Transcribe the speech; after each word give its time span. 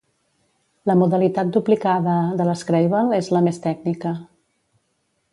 La 0.91 0.95
modalitat 1.01 1.51
duplicada 1.57 2.15
de 2.39 2.47
l'Scrabble 2.47 3.19
és 3.19 3.29
la 3.37 3.43
més 3.49 3.61
tècnica. 3.69 4.15